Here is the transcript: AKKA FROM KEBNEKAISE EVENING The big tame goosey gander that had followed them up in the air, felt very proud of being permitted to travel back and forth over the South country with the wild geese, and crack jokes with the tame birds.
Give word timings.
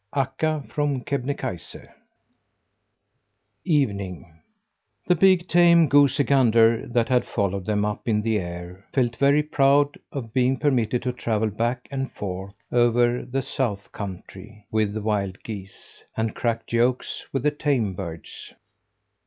AKKA 0.15 0.63
FROM 0.67 1.01
KEBNEKAISE 1.03 1.85
EVENING 3.65 4.41
The 5.05 5.13
big 5.13 5.47
tame 5.47 5.87
goosey 5.87 6.23
gander 6.23 6.87
that 6.87 7.07
had 7.07 7.23
followed 7.23 7.67
them 7.67 7.85
up 7.85 8.07
in 8.07 8.23
the 8.23 8.39
air, 8.39 8.83
felt 8.93 9.15
very 9.17 9.43
proud 9.43 9.99
of 10.11 10.33
being 10.33 10.57
permitted 10.57 11.03
to 11.03 11.13
travel 11.13 11.51
back 11.51 11.87
and 11.91 12.11
forth 12.11 12.55
over 12.71 13.23
the 13.23 13.43
South 13.43 13.91
country 13.91 14.65
with 14.71 14.95
the 14.95 15.01
wild 15.01 15.37
geese, 15.43 16.03
and 16.17 16.33
crack 16.33 16.65
jokes 16.65 17.27
with 17.31 17.43
the 17.43 17.51
tame 17.51 17.93
birds. 17.93 18.55